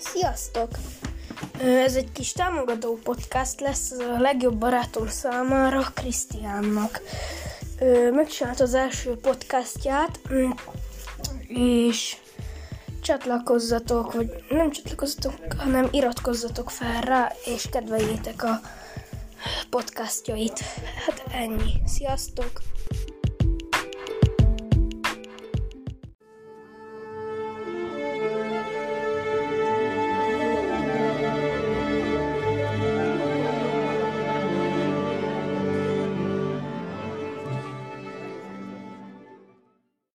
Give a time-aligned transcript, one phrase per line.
[0.00, 0.68] Sziasztok!
[1.60, 7.00] Ez egy kis támogató podcast lesz a legjobb barátom számára, Krisztiánnak.
[8.12, 10.50] Megcsinált az első podcastját, mm,
[11.48, 12.16] és
[13.02, 18.60] csatlakozzatok, vagy nem csatlakozzatok, hanem iratkozzatok fel rá, és kedveljétek a
[19.70, 20.60] podcastjait.
[21.06, 21.72] Hát ennyi.
[21.86, 22.62] Sziasztok!